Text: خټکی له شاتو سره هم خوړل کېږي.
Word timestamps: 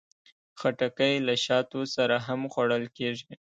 خټکی 0.59 1.13
له 1.27 1.33
شاتو 1.45 1.81
سره 1.95 2.15
هم 2.27 2.41
خوړل 2.53 2.83
کېږي. 2.97 3.31